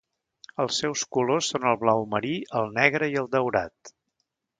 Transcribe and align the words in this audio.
Els 0.61 0.77
seus 0.83 1.03
colors 1.17 1.49
són 1.53 1.67
el 1.71 1.77
blau 1.83 2.01
marí, 2.13 2.31
el 2.61 2.73
negre 2.79 3.11
i 3.13 3.19
el 3.23 3.29
daurat. 3.37 3.93